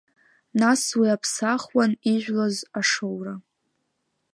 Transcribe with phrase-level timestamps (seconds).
[0.59, 3.33] Нас уи аԥсахуан ижәлоз ашоура.